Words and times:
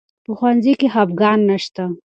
په 0.23 0.31
ښوونځي 0.37 0.73
کې 0.79 0.87
خفګان 0.93 1.39
نه 1.49 1.57
شته. 1.63 1.85